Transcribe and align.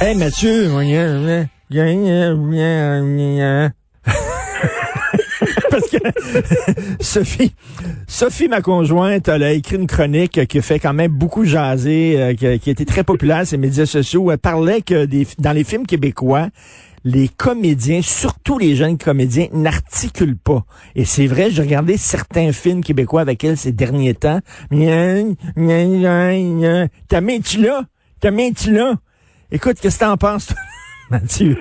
Hey 0.00 0.16
Mathieu, 0.16 0.68
parce 5.70 5.88
que 5.88 5.96
Sophie, 7.00 7.54
Sophie, 8.06 8.48
ma 8.48 8.60
conjointe, 8.60 9.28
elle 9.28 9.42
a 9.42 9.52
écrit 9.52 9.76
une 9.76 9.86
chronique 9.86 10.46
qui 10.46 10.60
fait 10.60 10.78
quand 10.78 10.92
même 10.92 11.12
beaucoup 11.12 11.44
jaser, 11.44 12.20
euh, 12.20 12.34
qui, 12.34 12.46
a, 12.46 12.52
été 12.52 12.84
très 12.84 13.04
populaire 13.04 13.46
sur 13.46 13.56
les 13.56 13.66
médias 13.66 13.86
sociaux. 13.86 14.30
Elle 14.30 14.38
parlait 14.38 14.82
que 14.82 15.08
dans 15.38 15.52
les 15.52 15.64
films 15.64 15.86
québécois, 15.86 16.48
les 17.04 17.28
comédiens, 17.28 18.02
surtout 18.02 18.58
les 18.58 18.76
jeunes 18.76 18.98
comédiens, 18.98 19.46
n'articulent 19.52 20.38
pas. 20.38 20.64
Et 20.94 21.04
c'est 21.04 21.26
vrai, 21.26 21.50
j'ai 21.50 21.62
regardé 21.62 21.96
certains 21.96 22.52
films 22.52 22.84
québécois 22.84 23.22
avec 23.22 23.42
elle 23.44 23.56
ces 23.56 23.72
derniers 23.72 24.14
temps. 24.14 24.40
Ta 27.08 27.20
main, 27.20 27.40
tu 27.40 27.60
là? 27.60 27.84
Ta 28.20 28.30
main, 28.30 28.52
tu 28.52 28.72
là? 28.72 28.94
Écoute, 29.54 29.76
qu'est-ce 29.82 29.98
que 29.98 30.04
t'en 30.06 30.16
penses, 30.16 30.54
Mathieu? 31.10 31.58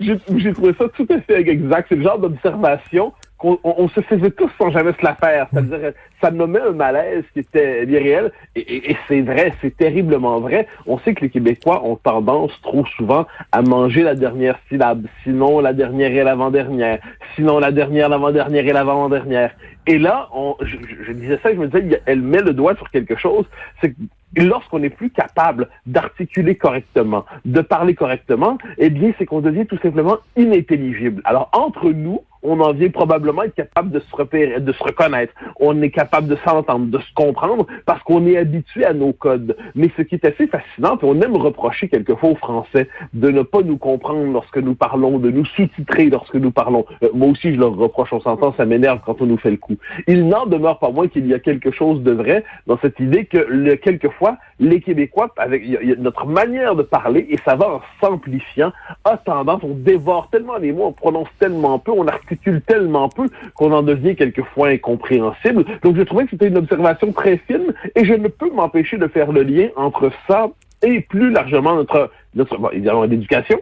J'ai 0.00 0.52
trouvé 0.54 0.74
ça 0.78 0.86
tout 0.96 1.06
à 1.10 1.20
fait 1.20 1.46
exact. 1.46 1.88
C'est 1.90 1.96
le 1.96 2.02
genre 2.02 2.18
d'observation 2.18 3.12
qu'on 3.36 3.58
on, 3.64 3.86
se 3.88 4.00
faisait 4.00 4.30
tous 4.30 4.50
sans 4.58 4.70
jamais 4.70 4.92
se 4.92 5.04
la 5.04 5.14
faire. 5.14 5.46
C'est-à-dire, 5.52 5.92
ça 6.22 6.30
nommait 6.30 6.60
un 6.60 6.72
malaise 6.72 7.24
qui 7.34 7.40
était 7.40 7.84
bien 7.84 7.98
réel. 7.98 8.32
Et, 8.56 8.96
c'est 9.08 9.20
vrai, 9.20 9.52
c'est 9.60 9.76
terriblement 9.76 10.40
vrai. 10.40 10.66
On 10.86 10.98
sait 11.00 11.12
que 11.12 11.20
les 11.20 11.28
Québécois 11.28 11.84
ont 11.84 11.96
tendance 11.96 12.52
trop 12.62 12.86
souvent 12.96 13.26
à 13.52 13.60
manger 13.60 14.02
la 14.02 14.14
dernière 14.14 14.58
syllabe, 14.70 15.06
sinon 15.22 15.60
la 15.60 15.74
dernière 15.74 16.12
et 16.12 16.24
l'avant-dernière, 16.24 16.98
sinon 17.36 17.58
la 17.58 17.72
dernière, 17.72 18.08
l'avant-dernière 18.08 18.66
et 18.66 18.72
l'avant-dernière. 18.72 19.54
Et 19.86 19.98
là, 19.98 20.30
je, 20.62 20.76
je, 21.06 21.12
disais 21.12 21.38
ça, 21.42 21.52
je 21.52 21.58
me 21.58 21.68
disais, 21.68 22.02
elle 22.06 22.22
met 22.22 22.40
le 22.40 22.54
doigt 22.54 22.74
sur 22.76 22.90
quelque 22.90 23.16
chose, 23.16 23.44
c'est 23.82 23.94
lorsqu'on 24.36 24.80
n'est 24.80 24.90
plus 24.90 25.10
capable 25.10 25.68
d'articuler 25.86 26.54
correctement, 26.56 27.24
de 27.44 27.60
parler 27.60 27.94
correctement, 27.94 28.58
eh 28.78 28.90
bien, 28.90 29.12
c'est 29.18 29.26
qu'on 29.26 29.40
devient 29.40 29.66
tout 29.66 29.78
simplement 29.78 30.18
inintelligible. 30.36 31.22
Alors, 31.24 31.50
entre 31.52 31.90
nous, 31.90 32.22
on 32.42 32.60
en 32.60 32.72
vient 32.72 32.88
probablement 32.88 33.42
être 33.42 33.54
capable 33.54 33.90
de 33.90 34.00
se 34.00 34.16
repérer, 34.16 34.60
de 34.60 34.72
se 34.72 34.82
reconnaître. 34.82 35.32
On 35.58 35.80
est 35.82 35.90
capable 35.90 36.28
de 36.28 36.36
s'entendre, 36.44 36.86
de 36.86 36.98
se 36.98 37.12
comprendre, 37.14 37.66
parce 37.86 38.02
qu'on 38.02 38.26
est 38.26 38.36
habitué 38.36 38.84
à 38.84 38.92
nos 38.92 39.12
codes. 39.12 39.56
Mais 39.74 39.90
ce 39.96 40.02
qui 40.02 40.14
est 40.14 40.24
assez 40.24 40.46
fascinant, 40.46 40.96
puis 40.96 41.06
on 41.10 41.20
aime 41.20 41.36
reprocher 41.36 41.88
quelquefois 41.88 42.30
aux 42.30 42.36
Français 42.36 42.88
de 43.12 43.30
ne 43.30 43.42
pas 43.42 43.62
nous 43.62 43.76
comprendre 43.76 44.32
lorsque 44.32 44.58
nous 44.58 44.74
parlons, 44.74 45.18
de 45.18 45.30
nous 45.30 45.44
sous-titrer 45.44 46.06
lorsque 46.10 46.36
nous 46.36 46.50
parlons. 46.50 46.84
Euh, 47.02 47.08
moi 47.14 47.28
aussi, 47.28 47.54
je 47.54 47.60
leur 47.60 47.76
reproche, 47.76 48.12
on 48.12 48.20
s'entend, 48.20 48.54
ça 48.56 48.64
m'énerve 48.64 49.00
quand 49.04 49.20
on 49.20 49.26
nous 49.26 49.38
fait 49.38 49.50
le 49.50 49.56
coup. 49.56 49.76
Il 50.06 50.28
n'en 50.28 50.46
demeure 50.46 50.78
pas 50.78 50.90
moins 50.90 51.08
qu'il 51.08 51.26
y 51.26 51.34
a 51.34 51.38
quelque 51.38 51.70
chose 51.70 52.02
de 52.02 52.12
vrai 52.12 52.44
dans 52.66 52.78
cette 52.78 52.98
idée 53.00 53.26
que 53.26 53.38
le, 53.38 53.76
quelquefois, 53.76 54.38
les 54.58 54.80
Québécois, 54.80 55.32
avec 55.36 55.64
notre 55.98 56.26
manière 56.26 56.74
de 56.74 56.82
parler, 56.82 57.26
et 57.28 57.38
ça 57.44 57.56
va 57.56 57.74
en 57.74 57.80
s'amplifiant, 58.00 58.72
a 59.04 59.16
tendance, 59.16 59.62
on 59.62 59.74
dévore 59.74 60.28
tellement 60.30 60.56
les 60.56 60.72
mots, 60.72 60.86
on 60.86 60.92
prononce 60.92 61.28
tellement 61.38 61.78
peu, 61.78 61.92
on 61.92 62.06
articule 62.06 62.29
tellement 62.66 63.08
peu 63.08 63.26
qu'on 63.54 63.72
en 63.72 63.82
devient 63.82 64.16
quelquefois 64.16 64.68
incompréhensible. 64.68 65.64
Donc 65.82 65.96
je 65.96 66.02
trouvais 66.02 66.24
que 66.24 66.30
c'était 66.30 66.48
une 66.48 66.58
observation 66.58 67.12
très 67.12 67.38
fine 67.38 67.74
et 67.96 68.04
je 68.04 68.14
ne 68.14 68.28
peux 68.28 68.50
m'empêcher 68.50 68.98
de 68.98 69.06
faire 69.08 69.32
le 69.32 69.42
lien 69.42 69.68
entre 69.76 70.10
ça 70.28 70.48
et 70.82 71.00
plus 71.00 71.30
largement 71.30 71.76
notre, 71.76 72.10
notre 72.34 72.58
évidemment 72.72 73.04
l'éducation, 73.04 73.60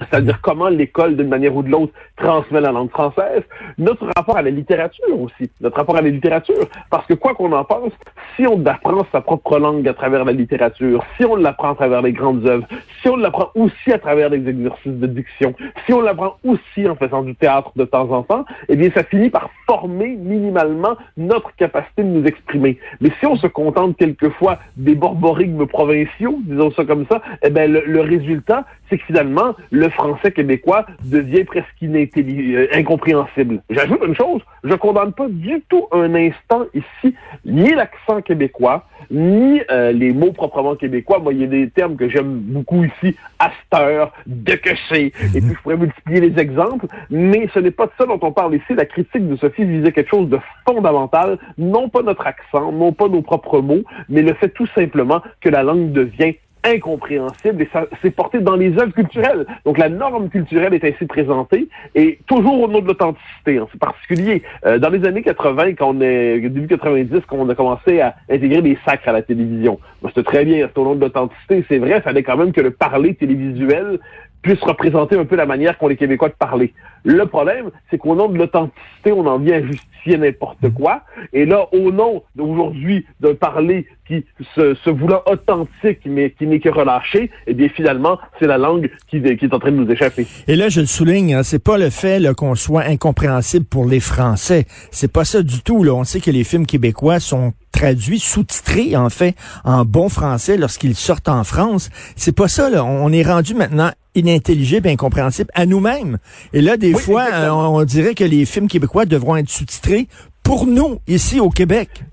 c'est-à-dire 0.00 0.40
comment 0.40 0.68
l'école, 0.68 1.16
d'une 1.16 1.28
manière 1.28 1.54
ou 1.54 1.62
de 1.62 1.70
l'autre, 1.70 1.92
transmet 2.16 2.60
la 2.60 2.72
langue 2.72 2.90
française, 2.90 3.42
notre 3.78 4.06
rapport 4.16 4.36
à 4.36 4.42
la 4.42 4.50
littérature 4.50 5.20
aussi, 5.20 5.50
notre 5.60 5.76
rapport 5.76 5.96
à 5.96 6.02
la 6.02 6.10
littérature, 6.10 6.66
parce 6.90 7.06
que 7.06 7.14
quoi 7.14 7.34
qu'on 7.34 7.52
en 7.52 7.64
pense, 7.64 7.92
si 8.36 8.46
on 8.46 8.64
apprend 8.66 9.06
sa 9.12 9.20
propre 9.20 9.58
langue 9.58 9.86
à 9.88 9.94
travers 9.94 10.24
la 10.24 10.32
littérature, 10.32 11.04
si 11.16 11.24
on 11.24 11.36
l'apprend 11.36 11.72
à 11.72 11.74
travers 11.74 12.02
les 12.02 12.12
grandes 12.12 12.46
œuvres, 12.46 12.66
si 13.02 13.08
on 13.08 13.16
l'apprend 13.16 13.50
aussi 13.54 13.92
à 13.92 13.98
travers 13.98 14.30
des 14.30 14.48
exercices 14.48 14.92
de 14.92 15.06
diction, 15.06 15.54
si 15.84 15.92
on 15.92 16.00
l'apprend 16.00 16.36
aussi 16.44 16.88
en 16.88 16.96
faisant 16.96 17.22
du 17.22 17.34
théâtre 17.34 17.72
de 17.76 17.84
temps 17.84 18.10
en 18.10 18.22
temps, 18.22 18.44
eh 18.68 18.76
bien, 18.76 18.90
ça 18.94 19.04
finit 19.04 19.30
par 19.30 19.50
former 19.66 20.16
minimalement 20.16 20.96
notre 21.16 21.54
capacité 21.56 22.02
de 22.02 22.08
nous 22.08 22.26
exprimer. 22.26 22.78
Mais 23.00 23.10
si 23.20 23.26
on 23.26 23.36
se 23.36 23.46
contente 23.46 23.96
quelquefois 23.96 24.58
des 24.76 24.94
borborigmes 24.94 25.66
provinciaux, 25.66 26.38
disons 26.44 26.70
ça 26.72 26.84
comme 26.84 27.06
ça, 27.10 27.22
eh 27.42 27.50
bien, 27.50 27.66
le, 27.66 28.00
résultat, 28.00 28.64
c'est 28.88 28.98
que 28.98 29.04
finalement, 29.04 29.54
le 29.70 29.85
français 29.90 30.32
québécois 30.32 30.86
devient 31.04 31.44
presque 31.44 31.66
euh, 31.82 32.66
incompréhensible. 32.72 33.62
J'ajoute 33.70 34.00
une 34.06 34.14
chose, 34.14 34.42
je 34.64 34.74
condamne 34.74 35.12
pas 35.12 35.28
du 35.28 35.62
tout 35.68 35.86
un 35.92 36.14
instant 36.14 36.64
ici 36.74 37.14
ni 37.44 37.70
l'accent 37.70 38.22
québécois, 38.22 38.86
ni 39.10 39.60
euh, 39.70 39.92
les 39.92 40.12
mots 40.12 40.32
proprement 40.32 40.76
québécois. 40.76 41.18
Moi, 41.18 41.32
il 41.32 41.40
y 41.40 41.44
a 41.44 41.48
des 41.48 41.70
termes 41.70 41.96
que 41.96 42.08
j'aime 42.08 42.38
beaucoup 42.38 42.84
ici, 42.84 43.16
asteur, 43.38 44.12
de 44.26 44.54
que 44.54 44.70
et 44.96 45.10
puis 45.10 45.54
je 45.54 45.62
pourrais 45.62 45.76
multiplier 45.76 46.20
les 46.20 46.40
exemples, 46.40 46.86
mais 47.10 47.48
ce 47.54 47.58
n'est 47.58 47.70
pas 47.70 47.86
de 47.86 47.92
ça 47.98 48.06
dont 48.06 48.18
on 48.22 48.32
parle 48.32 48.54
ici. 48.54 48.74
La 48.74 48.84
critique 48.84 49.28
de 49.28 49.36
Sophie 49.36 49.64
visait 49.64 49.92
quelque 49.92 50.10
chose 50.10 50.28
de 50.28 50.38
fondamental, 50.66 51.38
non 51.58 51.88
pas 51.88 52.02
notre 52.02 52.26
accent, 52.26 52.72
non 52.72 52.92
pas 52.92 53.08
nos 53.08 53.22
propres 53.22 53.60
mots, 53.60 53.82
mais 54.08 54.22
le 54.22 54.34
fait 54.34 54.48
tout 54.50 54.66
simplement 54.74 55.22
que 55.40 55.48
la 55.48 55.62
langue 55.62 55.92
devient 55.92 56.34
incompréhensible 56.66 57.62
et 57.62 57.68
ça 57.72 57.86
s'est 58.02 58.10
porté 58.10 58.40
dans 58.40 58.56
les 58.56 58.72
œuvres 58.78 58.92
culturelles. 58.92 59.46
Donc 59.64 59.78
la 59.78 59.88
norme 59.88 60.28
culturelle 60.28 60.74
est 60.74 60.84
ainsi 60.84 61.06
présentée 61.06 61.68
et 61.94 62.18
toujours 62.26 62.62
au 62.62 62.68
nom 62.68 62.80
de 62.80 62.88
l'authenticité. 62.88 63.60
C'est 63.72 63.80
particulier. 63.80 64.42
Euh, 64.64 64.78
dans 64.78 64.90
les 64.90 65.06
années 65.06 65.22
80, 65.22 65.74
quand 65.74 65.94
on 65.94 66.00
est 66.00 66.40
début 66.40 66.66
90, 66.66 67.22
quand 67.26 67.36
on 67.36 67.48
a 67.48 67.54
commencé 67.54 68.00
à 68.00 68.16
intégrer 68.30 68.62
des 68.62 68.78
sacres 68.84 69.08
à 69.08 69.12
la 69.12 69.22
télévision, 69.22 69.78
c'était 70.08 70.22
très 70.22 70.44
bien. 70.44 70.68
C'est 70.68 70.80
au 70.80 70.84
nom 70.84 70.94
de 70.94 71.00
l'authenticité. 71.00 71.64
C'est 71.68 71.78
vrai, 71.78 71.96
il 71.96 72.02
fallait 72.02 72.22
quand 72.22 72.36
même 72.36 72.52
que 72.52 72.60
le 72.60 72.70
parler 72.70 73.14
télévisuel 73.14 73.98
puisse 74.42 74.62
représenter 74.62 75.18
un 75.18 75.24
peu 75.24 75.34
la 75.34 75.46
manière 75.46 75.76
qu'ont 75.76 75.88
les 75.88 75.96
Québécois 75.96 76.28
de 76.28 76.34
parler. 76.34 76.72
Le 77.04 77.26
problème, 77.26 77.70
c'est 77.90 77.98
qu'au 77.98 78.14
nom 78.14 78.28
de 78.28 78.38
l'authenticité, 78.38 79.12
on 79.12 79.26
en 79.26 79.38
vient 79.38 79.56
à 79.56 79.62
justifier 79.62 80.18
n'importe 80.18 80.72
quoi. 80.72 81.02
Et 81.32 81.44
là, 81.44 81.66
au 81.72 81.90
nom 81.90 82.22
d'aujourd'hui 82.36 83.06
d'un 83.18 83.34
parler 83.34 83.86
qui 84.06 84.24
se, 84.54 84.74
se 84.74 84.90
voulant 84.90 85.22
authentique, 85.26 86.00
mais 86.04 86.30
qui 86.30 86.46
n'est 86.46 86.60
que 86.60 86.68
relâché, 86.68 87.30
eh 87.46 87.54
bien 87.54 87.68
finalement, 87.68 88.18
c'est 88.38 88.46
la 88.46 88.58
langue 88.58 88.90
qui, 89.08 89.20
qui, 89.20 89.44
est 89.44 89.54
en 89.54 89.58
train 89.58 89.72
de 89.72 89.76
nous 89.76 89.90
échapper. 89.90 90.26
Et 90.48 90.56
là, 90.56 90.68
je 90.68 90.80
le 90.80 90.86
souligne, 90.86 91.34
hein, 91.34 91.42
c'est 91.42 91.62
pas 91.62 91.78
le 91.78 91.90
fait 91.90 92.22
qu'on 92.34 92.54
soit 92.54 92.82
incompréhensible 92.82 93.64
pour 93.64 93.86
les 93.86 94.00
Français. 94.00 94.66
C'est 94.90 95.12
pas 95.12 95.24
ça 95.24 95.42
du 95.42 95.62
tout. 95.62 95.82
Là. 95.82 95.92
On 95.94 96.04
sait 96.04 96.20
que 96.20 96.30
les 96.30 96.44
films 96.44 96.66
québécois 96.66 97.20
sont 97.20 97.52
traduits, 97.72 98.18
sous-titrés 98.18 98.96
en 98.96 99.10
fait, 99.10 99.34
en 99.64 99.84
bon 99.84 100.08
français 100.08 100.56
lorsqu'ils 100.56 100.94
sortent 100.94 101.28
en 101.28 101.44
France. 101.44 101.90
C'est 102.16 102.34
pas 102.34 102.48
ça. 102.48 102.70
Là. 102.70 102.84
On 102.84 103.12
est 103.12 103.22
rendu 103.22 103.54
maintenant 103.54 103.90
inintelligible, 104.14 104.88
incompréhensible 104.88 105.50
à 105.54 105.66
nous-mêmes. 105.66 106.18
Et 106.52 106.62
là, 106.62 106.76
des 106.76 106.94
fois, 106.94 107.26
euh, 107.32 107.50
on, 107.50 107.84
dirait 107.84 108.14
que 108.14 108.24
les 108.24 108.46
films 108.46 108.68
québécois 108.68 109.04
devront 109.04 109.36
être 109.36 109.50
sous-titrés 109.50 110.08
pour 110.42 110.66
nous, 110.66 111.00
ici 111.06 111.38
au 111.38 111.50
Québec. 111.50 112.04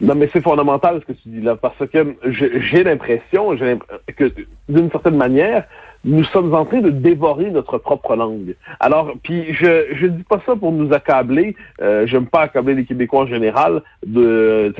Non, 0.00 0.14
mais 0.14 0.30
c'est 0.32 0.40
fondamental 0.40 1.00
ce 1.00 1.12
que 1.12 1.12
tu 1.12 1.28
dis 1.28 1.42
là, 1.42 1.56
parce 1.56 1.86
que 1.92 2.16
j'ai 2.24 2.84
l'impression 2.84 3.54
que, 4.16 4.32
d'une 4.68 4.90
certaine 4.90 5.16
manière, 5.16 5.64
nous 6.04 6.24
sommes 6.24 6.54
en 6.54 6.64
train 6.64 6.80
de 6.80 6.90
dévorer 6.90 7.50
notre 7.50 7.78
propre 7.78 8.16
langue. 8.16 8.54
Alors, 8.78 9.12
puis 9.22 9.52
je 9.52 9.86
je 9.92 10.06
dis 10.06 10.22
pas 10.22 10.40
ça 10.46 10.56
pour 10.56 10.72
nous 10.72 10.92
accabler. 10.92 11.54
Euh, 11.82 12.06
J'aime 12.06 12.26
pas 12.26 12.42
accabler 12.42 12.74
les 12.74 12.84
Québécois 12.84 13.22
en 13.22 13.26
général. 13.26 13.82
De, 14.06 14.72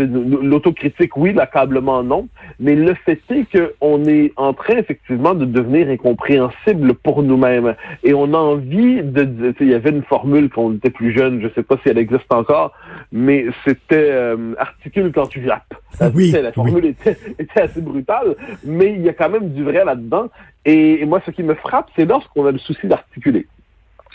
l'autocritique, 0.42 1.16
oui, 1.16 1.32
l'accablement, 1.32 2.02
non. 2.02 2.28
Mais 2.58 2.74
le 2.74 2.94
fait 2.94 3.20
est 3.30 3.46
qu'on 3.80 4.04
est 4.06 4.32
en 4.36 4.54
train 4.54 4.76
effectivement 4.76 5.34
de 5.34 5.44
devenir 5.44 5.88
incompréhensible 5.88 6.94
pour 6.94 7.22
nous-mêmes. 7.22 7.74
Et 8.02 8.14
on 8.14 8.32
a 8.32 8.38
envie 8.38 9.02
de. 9.02 9.54
Il 9.60 9.68
y 9.68 9.74
avait 9.74 9.90
une 9.90 10.04
formule 10.04 10.48
quand 10.48 10.62
on 10.62 10.74
était 10.74 10.90
plus 10.90 11.12
jeune. 11.12 11.42
Je 11.42 11.48
sais 11.54 11.62
pas 11.62 11.76
si 11.82 11.90
elle 11.90 11.98
existe 11.98 12.32
encore, 12.32 12.72
mais 13.12 13.46
c'était 13.64 14.10
euh, 14.10 14.54
articule 14.58 15.12
quand 15.12 15.26
tu 15.26 15.44
jappes. 15.44 15.74
Oui, 16.14 16.32
la 16.32 16.52
formule 16.52 16.86
était, 16.86 17.16
était 17.38 17.60
assez 17.60 17.82
brutale, 17.82 18.36
mais 18.64 18.94
il 18.94 19.02
y 19.02 19.08
a 19.08 19.12
quand 19.12 19.28
même 19.28 19.50
du 19.50 19.64
vrai 19.64 19.84
là-dedans. 19.84 20.28
Et, 20.64 21.04
moi, 21.06 21.20
ce 21.24 21.30
qui 21.30 21.42
me 21.42 21.54
frappe, 21.54 21.90
c'est 21.96 22.04
lorsqu'on 22.04 22.46
a 22.46 22.52
le 22.52 22.58
souci 22.58 22.86
d'articuler. 22.86 23.46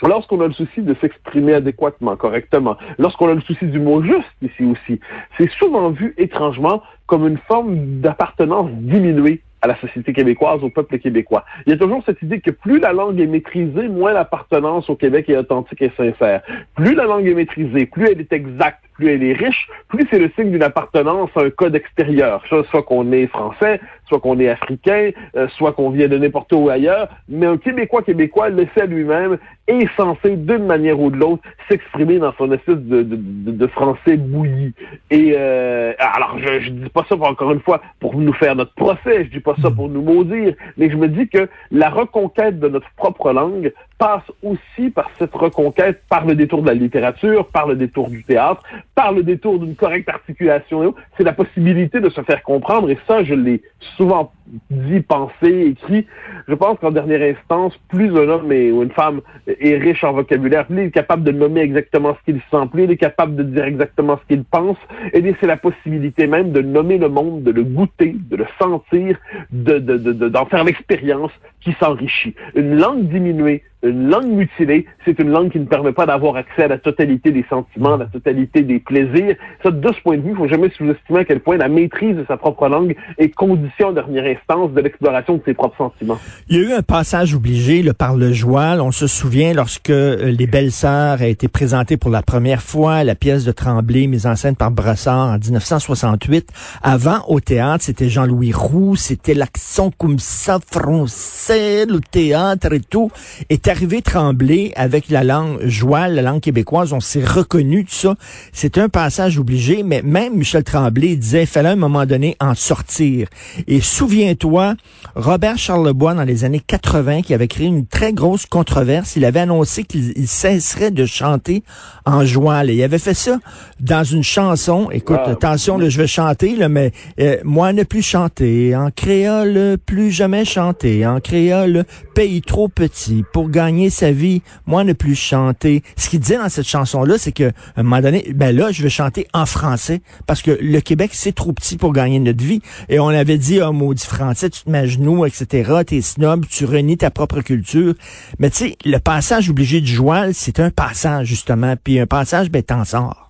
Lorsqu'on 0.02 0.40
a 0.42 0.46
le 0.46 0.52
souci 0.52 0.82
de 0.82 0.94
s'exprimer 1.00 1.54
adéquatement, 1.54 2.16
correctement, 2.16 2.76
lorsqu'on 2.98 3.28
a 3.28 3.34
le 3.34 3.40
souci 3.40 3.64
du 3.66 3.80
mot 3.80 4.02
juste 4.02 4.30
ici 4.42 4.64
aussi, 4.64 5.00
c'est 5.38 5.50
souvent 5.52 5.88
vu 5.88 6.14
étrangement 6.18 6.82
comme 7.06 7.26
une 7.26 7.38
forme 7.38 8.00
d'appartenance 8.00 8.70
diminuée 8.72 9.40
à 9.62 9.68
la 9.68 9.80
société 9.80 10.12
québécoise, 10.12 10.62
au 10.62 10.68
peuple 10.68 10.98
québécois. 10.98 11.44
Il 11.66 11.70
y 11.70 11.72
a 11.72 11.78
toujours 11.78 12.02
cette 12.04 12.20
idée 12.22 12.40
que 12.40 12.50
plus 12.50 12.78
la 12.78 12.92
langue 12.92 13.18
est 13.18 13.26
maîtrisée, 13.26 13.88
moins 13.88 14.12
l'appartenance 14.12 14.90
au 14.90 14.96
Québec 14.96 15.30
est 15.30 15.36
authentique 15.36 15.80
et 15.80 15.90
sincère. 15.96 16.42
Plus 16.74 16.94
la 16.94 17.04
langue 17.04 17.26
est 17.26 17.34
maîtrisée, 17.34 17.86
plus 17.86 18.06
elle 18.06 18.20
est 18.20 18.32
exacte, 18.32 18.84
plus 18.96 19.08
elle 19.08 19.22
est 19.22 19.32
riche, 19.32 19.68
plus 19.88 20.06
c'est 20.10 20.18
le 20.18 20.30
signe 20.36 20.50
d'une 20.50 20.62
appartenance 20.62 21.30
à 21.36 21.42
un 21.42 21.50
code 21.50 21.74
extérieur. 21.74 22.42
Soit 22.48 22.82
qu'on 22.82 23.12
est 23.12 23.26
français, 23.26 23.80
soit 24.08 24.20
qu'on 24.20 24.38
est 24.38 24.48
africain, 24.48 25.10
euh, 25.36 25.48
soit 25.56 25.72
qu'on 25.72 25.90
vient 25.90 26.08
de 26.08 26.18
n'importe 26.18 26.52
où 26.52 26.68
ailleurs, 26.68 27.08
mais 27.28 27.46
un 27.46 27.56
Québécois 27.56 28.02
québécois, 28.02 28.48
le 28.48 28.66
sait 28.76 28.86
lui-même, 28.86 29.38
est 29.68 29.88
censé, 29.96 30.36
d'une 30.36 30.66
manière 30.66 31.00
ou 31.00 31.10
de 31.10 31.16
l'autre, 31.16 31.42
s'exprimer 31.68 32.18
dans 32.18 32.32
son 32.38 32.52
espèce 32.52 32.76
de, 32.76 33.66
français 33.66 34.16
bouilli. 34.16 34.72
Et 35.10 35.34
euh, 35.36 35.92
alors, 35.98 36.38
je, 36.38 36.60
je 36.60 36.70
dis 36.70 36.88
pas 36.88 37.04
ça 37.08 37.16
encore 37.16 37.52
une 37.52 37.60
fois 37.60 37.80
pour 37.98 38.16
nous 38.16 38.32
faire 38.34 38.54
notre 38.54 38.74
procès, 38.74 39.24
je 39.24 39.30
dis 39.30 39.40
pas 39.40 39.56
ça 39.60 39.70
pour 39.70 39.88
nous 39.88 40.02
maudire, 40.02 40.54
mais 40.76 40.88
je 40.88 40.96
me 40.96 41.08
dis 41.08 41.28
que 41.28 41.48
la 41.72 41.90
reconquête 41.90 42.60
de 42.60 42.68
notre 42.68 42.88
propre 42.96 43.32
langue 43.32 43.72
passe 43.98 44.24
aussi 44.42 44.90
par 44.90 45.10
cette 45.18 45.34
reconquête, 45.34 46.02
par 46.08 46.24
le 46.26 46.34
détour 46.34 46.62
de 46.62 46.68
la 46.68 46.74
littérature, 46.74 47.48
par 47.48 47.66
le 47.66 47.76
détour 47.76 48.08
du 48.08 48.24
théâtre, 48.24 48.62
par 48.94 49.12
le 49.12 49.22
détour 49.22 49.58
d'une 49.58 49.74
correcte 49.74 50.08
articulation. 50.08 50.94
C'est 51.16 51.24
la 51.24 51.32
possibilité 51.32 52.00
de 52.00 52.10
se 52.10 52.22
faire 52.22 52.42
comprendre, 52.42 52.90
et 52.90 52.98
ça, 53.06 53.24
je 53.24 53.34
l'ai 53.34 53.62
souvent 53.96 54.32
dit, 54.70 55.00
pensé, 55.00 55.72
écrit. 55.72 56.06
Je 56.48 56.54
pense 56.54 56.78
qu'en 56.78 56.90
dernière 56.90 57.22
instance, 57.22 57.74
plus 57.88 58.10
un 58.10 58.28
homme 58.28 58.50
ou 58.50 58.82
une 58.82 58.90
femme 58.90 59.20
est 59.46 59.76
riche 59.76 60.04
en 60.04 60.12
vocabulaire, 60.12 60.66
plus 60.66 60.82
il 60.82 60.86
est 60.86 60.90
capable 60.90 61.24
de 61.24 61.32
nommer 61.32 61.60
exactement 61.60 62.14
ce 62.14 62.32
qu'il 62.32 62.40
sent, 62.50 62.68
plus 62.70 62.84
il 62.84 62.90
est 62.90 62.96
capable 62.96 63.36
de 63.36 63.42
dire 63.42 63.64
exactement 63.64 64.18
ce 64.22 64.34
qu'il 64.34 64.44
pense, 64.44 64.76
et 65.12 65.34
c'est 65.40 65.46
la 65.46 65.56
possibilité 65.56 66.26
même 66.26 66.52
de 66.52 66.60
nommer 66.60 66.98
le 66.98 67.08
monde, 67.08 67.42
de 67.42 67.50
le 67.50 67.64
goûter, 67.64 68.16
de 68.30 68.36
le 68.36 68.46
sentir, 68.60 69.18
de, 69.50 69.78
d'en 69.78 69.96
de, 69.96 70.12
de, 70.12 70.48
faire 70.48 70.64
l'expérience 70.64 71.32
qui 71.60 71.72
s'enrichit. 71.80 72.34
Une 72.54 72.76
langue 72.76 73.08
diminuée, 73.08 73.62
une 73.82 74.08
langue 74.08 74.28
mutilée, 74.28 74.86
c'est 75.04 75.18
une 75.18 75.30
langue 75.30 75.50
qui 75.50 75.60
ne 75.60 75.66
permet 75.66 75.92
pas 75.92 76.06
d'avoir 76.06 76.36
accès 76.36 76.64
à 76.64 76.68
la 76.68 76.78
totalité 76.78 77.30
des 77.30 77.44
sentiments, 77.48 77.94
à 77.94 77.98
la 77.98 78.06
totalité 78.06 78.62
des 78.62 78.78
plaisirs. 78.78 79.36
Ça, 79.62 79.70
de 79.70 79.92
ce 79.92 80.00
point 80.02 80.16
de 80.16 80.22
vue, 80.22 80.30
il 80.30 80.36
faut 80.36 80.48
jamais 80.48 80.70
sous-estimer 80.70 81.20
à 81.20 81.24
quel 81.24 81.40
point 81.40 81.56
la 81.56 81.68
maîtrise 81.68 82.16
de 82.16 82.24
sa 82.26 82.36
propre 82.36 82.68
langue 82.68 82.96
est 83.18 83.28
condition 83.30 83.88
en 83.88 83.92
dernière 83.92 84.24
instance 84.24 84.72
de 84.72 84.80
l'exploration 84.80 85.36
de 85.36 85.42
ses 85.44 85.54
propres 85.54 85.76
sentiments. 85.76 86.18
Il 86.48 86.56
y 86.56 86.60
a 86.60 86.68
eu 86.68 86.72
un 86.72 86.82
passage 86.82 87.34
obligé 87.34 87.82
le 87.82 87.92
par 87.92 88.16
le 88.16 88.32
Joal. 88.32 88.80
On 88.80 88.92
se 88.92 89.06
souvient 89.06 89.52
lorsque 89.52 89.90
euh, 89.90 90.30
Les 90.30 90.46
Belles 90.46 90.72
Sœurs 90.72 91.20
a 91.20 91.26
été 91.26 91.48
présentée 91.48 91.96
pour 91.96 92.10
la 92.10 92.22
première 92.22 92.62
fois, 92.62 93.04
la 93.04 93.14
pièce 93.14 93.44
de 93.44 93.52
Tremblay 93.52 94.06
mise 94.06 94.26
en 94.26 94.36
scène 94.36 94.56
par 94.56 94.70
Brassard 94.70 95.34
en 95.34 95.38
1968. 95.38 96.50
Avant, 96.82 97.20
au 97.28 97.40
théâtre, 97.40 97.84
c'était 97.84 98.08
Jean-Louis 98.08 98.52
Roux, 98.52 98.96
c'était 98.96 99.34
l'accent 99.34 99.90
comme 99.96 100.18
ça 100.18 100.58
français, 100.70 101.86
le 101.86 102.00
théâtre 102.00 102.72
et 102.72 102.80
tout. 102.80 103.10
Était 103.50 103.75
arrivé 103.76 104.00
Tremblay 104.00 104.72
avec 104.74 105.10
la 105.10 105.22
langue 105.22 105.66
joual, 105.66 106.14
la 106.14 106.22
langue 106.22 106.40
québécoise, 106.40 106.94
on 106.94 107.00
s'est 107.00 107.22
reconnu 107.22 107.84
de 107.84 107.90
ça. 107.90 108.14
C'est 108.50 108.78
un 108.78 108.88
passage 108.88 109.38
obligé, 109.38 109.82
mais 109.82 110.00
même 110.00 110.34
Michel 110.34 110.64
Tremblay 110.64 111.14
disait, 111.14 111.44
fallait 111.44 111.68
à 111.68 111.72
un 111.72 111.76
moment 111.76 112.06
donné 112.06 112.38
en 112.40 112.54
sortir. 112.54 113.28
Et 113.66 113.82
souviens-toi, 113.82 114.76
Robert 115.14 115.58
Charlebois, 115.58 116.14
dans 116.14 116.22
les 116.24 116.44
années 116.44 116.62
80, 116.66 117.20
qui 117.20 117.34
avait 117.34 117.48
créé 117.48 117.66
une 117.66 117.86
très 117.86 118.14
grosse 118.14 118.46
controverse, 118.46 119.14
il 119.16 119.26
avait 119.26 119.40
annoncé 119.40 119.84
qu'il 119.84 120.26
cesserait 120.26 120.90
de 120.90 121.04
chanter 121.04 121.62
en 122.06 122.24
joual. 122.24 122.70
Et 122.70 122.76
il 122.76 122.82
avait 122.82 122.98
fait 122.98 123.12
ça 123.12 123.38
dans 123.78 124.04
une 124.04 124.22
chanson. 124.22 124.88
Écoute, 124.90 125.20
attention, 125.26 125.76
là, 125.76 125.90
je 125.90 125.98
vais 125.98 126.06
chanter, 126.06 126.56
là, 126.56 126.70
mais 126.70 126.92
euh, 127.20 127.36
moi 127.44 127.74
ne 127.74 127.82
plus 127.82 128.00
chanter, 128.00 128.74
en 128.74 128.90
créole, 128.90 129.76
plus 129.84 130.12
jamais 130.12 130.46
chanter, 130.46 131.06
en 131.06 131.20
créole, 131.20 131.84
pays 132.14 132.40
trop 132.40 132.68
petit 132.68 133.22
pour 133.34 133.50
gagner 133.56 133.88
sa 133.88 134.12
vie, 134.12 134.42
moi 134.66 134.84
ne 134.84 134.92
plus 134.92 135.14
chanter. 135.14 135.82
Ce 135.96 136.10
qu'il 136.10 136.20
disait 136.20 136.36
dans 136.36 136.50
cette 136.50 136.68
chanson-là, 136.68 137.16
c'est 137.16 137.32
que 137.32 137.52
un 137.76 137.82
moment 137.82 138.02
donné, 138.02 138.30
ben 138.34 138.54
là, 138.54 138.70
je 138.70 138.82
vais 138.82 138.90
chanter 138.90 139.26
en 139.32 139.46
français 139.46 140.02
parce 140.26 140.42
que 140.42 140.58
le 140.60 140.80
Québec, 140.80 141.12
c'est 141.14 141.34
trop 141.34 141.54
petit 141.54 141.78
pour 141.78 141.94
gagner 141.94 142.18
notre 142.18 142.44
vie. 142.44 142.60
Et 142.90 143.00
on 143.00 143.08
avait 143.08 143.38
dit, 143.38 143.60
oh 143.62 143.72
maudit 143.72 144.04
français, 144.04 144.50
tu 144.50 144.64
te 144.64 144.70
mets 144.70 144.80
à 144.80 144.86
genoux, 144.86 145.24
etc., 145.24 145.80
t'es 145.86 146.02
snob, 146.02 146.44
tu 146.46 146.66
renies 146.66 146.98
ta 146.98 147.10
propre 147.10 147.40
culture. 147.40 147.94
Mais 148.38 148.50
tu 148.50 148.56
sais, 148.56 148.76
le 148.84 148.98
passage 148.98 149.48
obligé 149.48 149.80
du 149.80 149.90
joual, 149.90 150.34
c'est 150.34 150.60
un 150.60 150.70
passage, 150.70 151.28
justement. 151.28 151.76
Puis 151.82 151.98
un 151.98 152.06
passage, 152.06 152.50
ben 152.50 152.62
t'en 152.62 152.84
sors. 152.84 153.25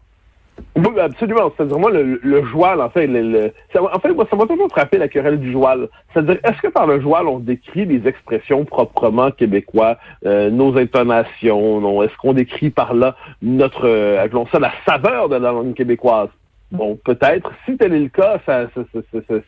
Oui, 0.76 1.00
absolument. 1.00 1.52
C'est-à-dire, 1.56 1.78
moi, 1.78 1.90
le, 1.90 2.20
le 2.22 2.42
en 2.54 2.90
fait, 2.90 3.06
le, 3.06 3.52
ça, 3.72 3.82
en 3.82 3.98
fait, 3.98 4.12
moi, 4.12 4.26
ça 4.30 4.36
m'a 4.36 4.46
toujours 4.46 4.68
frappé 4.68 4.98
la 4.98 5.08
querelle 5.08 5.38
du 5.38 5.52
joual. 5.52 5.88
C'est-à-dire, 6.12 6.38
est-ce 6.44 6.60
que 6.60 6.68
par 6.68 6.86
le 6.86 7.00
joual, 7.00 7.26
on 7.28 7.38
décrit 7.38 7.86
les 7.86 8.06
expressions 8.06 8.64
proprement 8.64 9.30
québécois, 9.30 9.96
euh, 10.24 10.50
nos 10.50 10.76
intonations, 10.76 11.80
non? 11.80 12.02
Est-ce 12.02 12.16
qu'on 12.18 12.34
décrit 12.34 12.70
par 12.70 12.94
là 12.94 13.16
notre, 13.42 13.86
euh, 13.86 14.28
la 14.60 14.72
saveur 14.86 15.28
de 15.28 15.36
la 15.36 15.52
langue 15.52 15.74
québécoise? 15.74 16.28
Bon, 16.72 16.98
peut-être. 17.04 17.52
Si 17.64 17.76
tel 17.76 17.94
est 17.94 18.00
le 18.00 18.08
cas, 18.08 18.40
ça, 18.44 18.66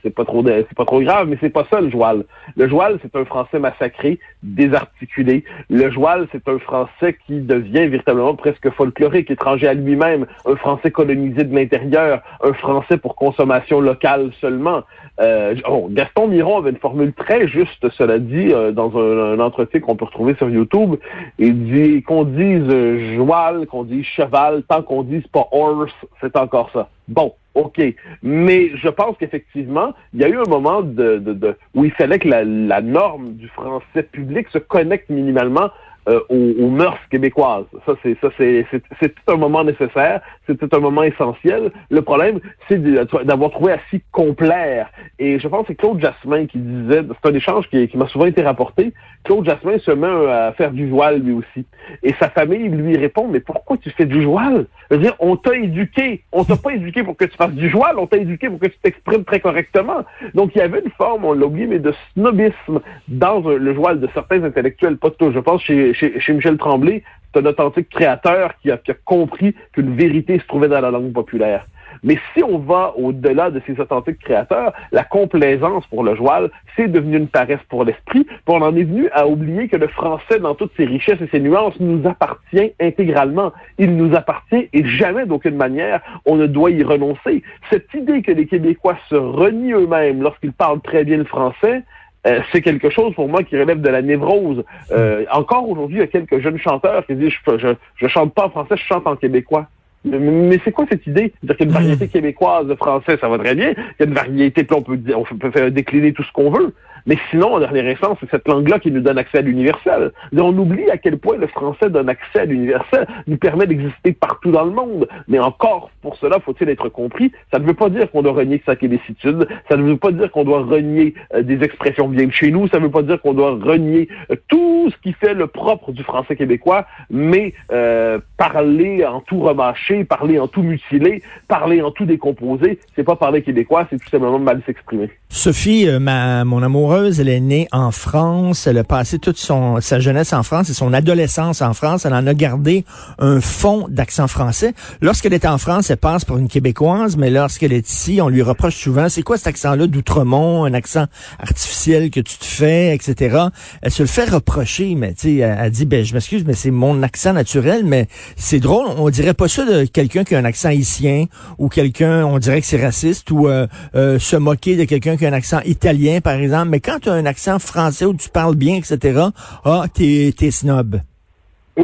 c'est 0.02 0.10
pas 0.10 0.24
trop, 0.24 0.44
c'est 0.46 0.74
pas 0.76 0.84
trop 0.84 1.00
grave, 1.00 1.26
mais 1.28 1.36
c'est 1.40 1.50
pas 1.50 1.66
ça 1.68 1.80
le 1.80 1.90
joual. 1.90 2.24
Le 2.56 2.68
joual, 2.68 3.00
c'est 3.02 3.16
un 3.16 3.24
français 3.24 3.58
massacré, 3.58 4.20
désarticulé. 4.44 5.42
Le 5.68 5.90
joual, 5.90 6.28
c'est 6.30 6.48
un 6.48 6.60
français 6.60 7.18
qui 7.26 7.40
devient 7.40 7.88
véritablement 7.88 8.36
presque 8.36 8.70
folklorique, 8.70 9.32
étranger 9.32 9.66
à 9.66 9.74
lui-même, 9.74 10.26
un 10.46 10.54
français 10.54 10.92
colonisé 10.92 11.42
de 11.42 11.52
l'intérieur, 11.52 12.22
un 12.40 12.52
français 12.52 12.98
pour 12.98 13.16
consommation 13.16 13.80
locale 13.80 14.30
seulement. 14.40 14.82
Euh, 15.20 15.56
oh, 15.68 15.88
Gaston 15.90 16.28
Miron 16.28 16.58
avait 16.58 16.70
une 16.70 16.76
formule 16.76 17.12
très 17.12 17.48
juste, 17.48 17.88
cela 17.90 18.20
dit, 18.20 18.52
euh, 18.52 18.70
dans 18.70 18.96
un, 18.96 19.40
entretien 19.40 19.80
qu'on 19.80 19.96
peut 19.96 20.04
retrouver 20.04 20.36
sur 20.36 20.48
YouTube. 20.48 20.96
Il 21.40 21.64
dit 21.64 22.02
qu'on 22.02 22.22
dise 22.22 22.62
euh, 22.68 23.16
joual, 23.16 23.66
qu'on 23.66 23.82
dise 23.82 24.04
cheval, 24.04 24.62
tant 24.68 24.82
qu'on 24.82 25.02
dise 25.02 25.26
pas 25.26 25.48
horse, 25.50 25.92
c'est 26.20 26.36
encore 26.36 26.70
ça. 26.72 26.88
Bon, 27.08 27.34
OK. 27.54 27.80
Mais 28.22 28.70
je 28.76 28.88
pense 28.88 29.16
qu'effectivement, 29.18 29.92
il 30.14 30.20
y 30.20 30.24
a 30.24 30.28
eu 30.28 30.36
un 30.36 30.48
moment 30.48 30.82
de, 30.82 31.18
de, 31.18 31.56
où 31.74 31.84
il 31.84 31.92
fallait 31.92 32.18
que 32.18 32.28
la, 32.28 32.44
la 32.44 32.80
norme 32.80 33.34
du 33.34 33.48
français 33.48 34.02
public 34.02 34.46
se 34.50 34.58
connecte 34.58 35.08
minimalement 35.10 35.70
euh, 36.08 36.20
aux, 36.30 36.68
mœurs 36.68 36.98
québécoises. 37.10 37.66
Ça, 37.84 37.94
c'est 38.02 38.16
ça, 38.20 38.28
c'est 38.38 39.14
un 39.26 39.36
moment 39.36 39.62
nécessaire, 39.62 40.20
c'était 40.46 40.74
un 40.74 40.78
moment 40.78 41.02
essentiel. 41.02 41.70
Le 41.90 42.00
problème, 42.00 42.40
c'est 42.68 42.80
d'avoir 43.24 43.50
trouvé 43.50 43.72
assez 43.72 44.02
complaire. 44.10 44.90
Et 45.18 45.38
je 45.38 45.46
pense 45.48 45.62
que 45.62 45.66
c'est 45.68 45.74
Claude 45.74 46.00
Jasmin 46.00 46.46
qui 46.46 46.58
disait, 46.58 47.02
c'est 47.22 47.30
un 47.30 47.34
échange 47.34 47.68
qui, 47.68 47.88
qui 47.88 47.98
m'a 47.98 48.08
souvent 48.08 48.26
été 48.26 48.42
rapporté. 48.42 48.94
Claude 49.24 49.44
Jasmin 49.44 49.78
se 49.78 49.90
met 49.90 50.30
à 50.30 50.52
faire 50.52 50.70
du 50.70 50.88
voile 50.88 51.20
lui 51.20 51.34
aussi. 51.34 51.66
Et 52.02 52.14
sa 52.18 52.30
famille 52.30 52.68
lui 52.68 52.96
répond, 52.96 53.28
mais 53.28 53.40
pourquoi 53.40 53.76
tu 53.76 53.90
fais 53.90 54.06
du 54.06 54.24
voile? 54.24 54.66
Je 54.90 54.96
veux 54.96 55.02
dire, 55.02 55.14
on 55.18 55.36
t'a 55.36 55.56
éduqué. 55.56 56.22
On 56.32 56.44
t'a 56.44 56.56
pas 56.56 56.72
éduqué 56.72 57.02
pour 57.02 57.16
que 57.16 57.26
tu 57.26 57.36
fasses 57.36 57.52
du 57.52 57.68
voile, 57.68 57.98
on 57.98 58.06
t'a 58.06 58.16
éduqué 58.16 58.48
pour 58.48 58.58
que 58.58 58.68
tu 58.68 58.78
t'exprimes 58.82 59.24
très 59.24 59.40
correctement. 59.40 60.04
Donc 60.34 60.52
il 60.54 60.58
y 60.58 60.62
avait 60.62 60.80
une 60.80 60.90
forme, 60.92 61.24
on 61.24 61.32
l'a 61.34 61.46
oublié, 61.46 61.66
mais 61.66 61.78
de 61.80 61.92
snobisme 62.14 62.80
dans 63.08 63.40
le 63.40 63.72
voile 63.72 64.00
de 64.00 64.08
certains 64.14 64.42
intellectuels, 64.44 64.96
pas 64.96 65.10
tous. 65.10 65.32
Je 65.32 65.40
pense 65.40 65.62
chez 65.62 65.92
chez, 65.98 66.32
Michel 66.32 66.56
Tremblay, 66.56 67.02
c'est 67.32 67.40
un 67.40 67.46
authentique 67.46 67.88
créateur 67.90 68.54
qui 68.62 68.70
a, 68.70 68.78
compris 69.04 69.54
qu'une 69.72 69.94
vérité 69.94 70.38
se 70.38 70.46
trouvait 70.46 70.68
dans 70.68 70.80
la 70.80 70.90
langue 70.90 71.12
populaire. 71.12 71.66
Mais 72.02 72.18
si 72.32 72.42
on 72.42 72.58
va 72.58 72.94
au-delà 72.96 73.50
de 73.50 73.60
ces 73.66 73.78
authentiques 73.80 74.20
créateurs, 74.20 74.72
la 74.92 75.04
complaisance 75.04 75.86
pour 75.86 76.04
le 76.04 76.14
joual, 76.14 76.50
c'est 76.76 76.88
devenu 76.88 77.16
une 77.16 77.28
paresse 77.28 77.60
pour 77.68 77.84
l'esprit. 77.84 78.26
on 78.46 78.62
en 78.62 78.76
est 78.76 78.84
venu 78.84 79.08
à 79.12 79.26
oublier 79.26 79.68
que 79.68 79.76
le 79.76 79.88
français, 79.88 80.38
dans 80.38 80.54
toutes 80.54 80.72
ses 80.76 80.84
richesses 80.84 81.20
et 81.20 81.28
ses 81.28 81.40
nuances, 81.40 81.78
nous 81.80 82.06
appartient 82.08 82.72
intégralement. 82.80 83.52
Il 83.78 83.96
nous 83.96 84.14
appartient 84.14 84.68
et 84.72 84.84
jamais 84.84 85.26
d'aucune 85.26 85.56
manière 85.56 86.00
on 86.24 86.36
ne 86.36 86.46
doit 86.46 86.70
y 86.70 86.82
renoncer. 86.82 87.42
Cette 87.70 87.92
idée 87.94 88.22
que 88.22 88.32
les 88.32 88.46
Québécois 88.46 88.96
se 89.08 89.16
renient 89.16 89.74
eux-mêmes 89.74 90.22
lorsqu'ils 90.22 90.52
parlent 90.52 90.80
très 90.80 91.04
bien 91.04 91.16
le 91.16 91.24
français, 91.24 91.82
euh, 92.28 92.40
c'est 92.52 92.60
quelque 92.60 92.90
chose 92.90 93.14
pour 93.14 93.28
moi 93.28 93.42
qui 93.42 93.58
relève 93.58 93.80
de 93.80 93.88
la 93.88 94.02
névrose. 94.02 94.64
Euh, 94.90 95.24
encore 95.32 95.68
aujourd'hui, 95.68 95.96
il 95.96 96.00
y 96.00 96.04
a 96.04 96.06
quelques 96.06 96.40
jeunes 96.40 96.58
chanteurs 96.58 97.06
qui 97.06 97.14
disent 97.14 97.32
je, 97.46 97.58
je, 97.58 97.68
je 97.96 98.08
chante 98.08 98.34
pas 98.34 98.46
en 98.46 98.50
français, 98.50 98.76
je 98.76 98.84
chante 98.84 99.06
en 99.06 99.16
québécois. 99.16 99.66
Mais, 100.08 100.60
c'est 100.64 100.72
quoi 100.72 100.86
cette 100.88 101.06
idée? 101.06 101.32
dire 101.42 101.56
qu'il 101.56 101.66
y 101.66 101.68
a 101.68 101.72
une 101.72 101.84
variété 101.84 102.08
québécoise 102.08 102.66
de 102.66 102.74
français, 102.74 103.18
ça 103.20 103.28
va 103.28 103.38
très 103.38 103.54
bien. 103.54 103.70
Il 103.70 103.94
y 104.00 104.02
a 104.02 104.06
une 104.06 104.14
variété, 104.14 104.64
puis 104.64 104.76
on 104.76 104.82
peut, 104.82 104.98
on 105.14 105.36
peut 105.36 105.50
faire 105.50 105.70
décliner 105.70 106.12
tout 106.12 106.22
ce 106.22 106.32
qu'on 106.32 106.50
veut. 106.50 106.74
Mais 107.08 107.16
sinon, 107.30 107.54
en 107.54 107.60
dernière 107.60 107.86
instance, 107.86 108.18
c'est 108.20 108.30
cette 108.30 108.46
langue-là 108.46 108.78
qui 108.78 108.90
nous 108.90 109.00
donne 109.00 109.16
accès 109.16 109.38
à 109.38 109.40
l'universel. 109.40 110.12
On 110.36 110.56
oublie 110.58 110.90
à 110.90 110.98
quel 110.98 111.16
point 111.16 111.38
le 111.38 111.46
français 111.46 111.88
donne 111.88 112.10
accès 112.10 112.40
à 112.40 112.44
l'universel, 112.44 113.06
nous 113.26 113.38
permet 113.38 113.66
d'exister 113.66 114.12
partout 114.12 114.50
dans 114.50 114.64
le 114.64 114.72
monde. 114.72 115.08
Mais 115.26 115.38
encore, 115.38 115.90
pour 116.02 116.16
cela, 116.16 116.38
faut-il 116.40 116.68
être 116.68 116.90
compris, 116.90 117.32
ça 117.50 117.58
ne 117.58 117.64
veut 117.64 117.72
pas 117.72 117.88
dire 117.88 118.10
qu'on 118.10 118.20
doit 118.20 118.32
renier 118.32 118.62
sa 118.66 118.76
québécitude, 118.76 119.48
ça 119.70 119.78
ne 119.78 119.82
veut 119.84 119.96
pas 119.96 120.12
dire 120.12 120.30
qu'on 120.30 120.44
doit 120.44 120.62
renier 120.62 121.14
euh, 121.34 121.42
des 121.42 121.62
expressions 121.62 122.08
bien 122.08 122.26
de 122.26 122.32
chez 122.32 122.50
nous, 122.50 122.68
ça 122.68 122.78
ne 122.78 122.84
veut 122.84 122.90
pas 122.90 123.02
dire 123.02 123.20
qu'on 123.22 123.32
doit 123.32 123.52
renier 123.52 124.08
euh, 124.30 124.36
tout 124.48 124.90
ce 124.90 124.96
qui 125.02 125.14
fait 125.14 125.32
le 125.32 125.46
propre 125.46 125.92
du 125.92 126.02
français 126.02 126.36
québécois, 126.36 126.86
mais 127.08 127.54
euh, 127.72 128.18
parler 128.36 129.06
en 129.06 129.20
tout 129.20 129.40
remâché, 129.40 129.97
parler 130.04 130.38
en 130.38 130.48
tout 130.48 130.62
mutilé, 130.62 131.22
parler 131.46 131.82
en 131.82 131.90
tout 131.90 132.06
décomposé, 132.06 132.78
c'est 132.94 133.04
pas 133.04 133.16
parler 133.16 133.42
québécois, 133.42 133.86
c'est 133.90 133.98
tout 133.98 134.08
simplement 134.08 134.38
mal 134.38 134.62
s'exprimer. 134.66 135.10
Sophie, 135.30 135.86
euh, 135.86 135.98
ma, 136.00 136.46
mon 136.46 136.62
amoureuse, 136.62 137.20
elle 137.20 137.28
est 137.28 137.40
née 137.40 137.68
en 137.70 137.90
France. 137.90 138.66
Elle 138.66 138.78
a 138.78 138.84
passé 138.84 139.18
toute 139.18 139.36
son, 139.36 139.78
sa 139.82 140.00
jeunesse 140.00 140.32
en 140.32 140.42
France 140.42 140.70
et 140.70 140.74
son 140.74 140.94
adolescence 140.94 141.60
en 141.60 141.74
France. 141.74 142.06
Elle 142.06 142.14
en 142.14 142.26
a 142.26 142.32
gardé 142.32 142.86
un 143.18 143.38
fond 143.42 143.86
d'accent 143.90 144.26
français. 144.26 144.72
Lorsqu'elle 145.02 145.34
est 145.34 145.44
en 145.44 145.58
France, 145.58 145.90
elle 145.90 145.98
passe 145.98 146.24
pour 146.24 146.38
une 146.38 146.48
Québécoise, 146.48 147.18
mais 147.18 147.28
lorsqu'elle 147.28 147.74
est 147.74 147.90
ici, 147.90 148.20
on 148.22 148.30
lui 148.30 148.40
reproche 148.40 148.76
souvent, 148.76 149.10
c'est 149.10 149.20
quoi 149.20 149.36
cet 149.36 149.48
accent-là 149.48 149.86
d'Outremont, 149.86 150.64
un 150.64 150.72
accent 150.72 151.04
artificiel 151.38 152.10
que 152.10 152.20
tu 152.20 152.38
te 152.38 152.46
fais, 152.46 152.94
etc. 152.94 153.36
Elle 153.82 153.90
se 153.90 154.02
le 154.02 154.08
fait 154.08 154.30
reprocher, 154.30 154.94
mais 154.94 155.12
tu 155.12 155.20
sais, 155.20 155.36
elle, 155.36 155.70
dit, 155.70 155.84
ben 155.84 156.06
je 156.06 156.14
m'excuse, 156.14 156.44
mais 156.46 156.54
c'est 156.54 156.70
mon 156.70 157.02
accent 157.02 157.34
naturel, 157.34 157.84
mais 157.84 158.08
c'est 158.36 158.60
drôle, 158.60 158.86
on 158.96 159.10
dirait 159.10 159.34
pas 159.34 159.46
ça 159.46 159.66
de 159.66 159.84
quelqu'un 159.84 160.24
qui 160.24 160.34
a 160.34 160.38
un 160.38 160.44
accent 160.46 160.70
haïtien 160.70 161.26
ou 161.58 161.68
quelqu'un, 161.68 162.24
on 162.24 162.38
dirait 162.38 162.62
que 162.62 162.66
c'est 162.66 162.82
raciste 162.82 163.30
ou 163.30 163.46
euh, 163.46 163.66
euh, 163.94 164.18
se 164.18 164.36
moquer 164.36 164.76
de 164.76 164.84
quelqu'un 164.84 165.17
un 165.22 165.32
accent 165.32 165.60
italien, 165.64 166.20
par 166.20 166.34
exemple, 166.34 166.68
mais 166.68 166.80
quand 166.80 167.00
tu 167.00 167.08
as 167.08 167.14
un 167.14 167.26
accent 167.26 167.58
français 167.58 168.04
où 168.04 168.14
tu 168.14 168.28
parles 168.28 168.56
bien, 168.56 168.76
etc., 168.76 169.20
ah, 169.64 169.84
t'es, 169.92 170.32
t'es 170.36 170.50
snob. 170.50 171.00